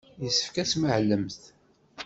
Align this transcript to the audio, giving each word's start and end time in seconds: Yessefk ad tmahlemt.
Yessefk 0.23 0.55
ad 0.61 0.67
tmahlemt. 0.69 1.41